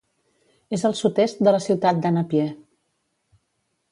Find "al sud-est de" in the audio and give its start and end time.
0.89-1.53